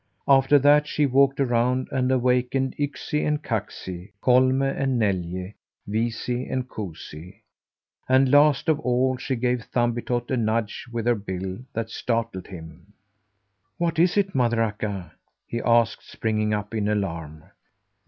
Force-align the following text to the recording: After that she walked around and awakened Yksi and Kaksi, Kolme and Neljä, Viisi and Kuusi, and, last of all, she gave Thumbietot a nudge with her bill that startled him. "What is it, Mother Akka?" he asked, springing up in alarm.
After 0.27 0.57
that 0.57 0.87
she 0.87 1.05
walked 1.05 1.39
around 1.39 1.87
and 1.91 2.11
awakened 2.11 2.73
Yksi 2.79 3.23
and 3.23 3.39
Kaksi, 3.43 4.13
Kolme 4.19 4.63
and 4.75 4.99
Neljä, 4.99 5.53
Viisi 5.87 6.51
and 6.51 6.67
Kuusi, 6.67 7.41
and, 8.09 8.31
last 8.31 8.67
of 8.67 8.79
all, 8.79 9.15
she 9.17 9.35
gave 9.35 9.61
Thumbietot 9.71 10.31
a 10.31 10.37
nudge 10.37 10.87
with 10.91 11.05
her 11.05 11.13
bill 11.13 11.59
that 11.73 11.91
startled 11.91 12.47
him. 12.47 12.93
"What 13.77 13.99
is 13.99 14.17
it, 14.17 14.33
Mother 14.33 14.63
Akka?" 14.63 15.11
he 15.45 15.61
asked, 15.61 16.09
springing 16.09 16.51
up 16.51 16.73
in 16.73 16.87
alarm. 16.87 17.43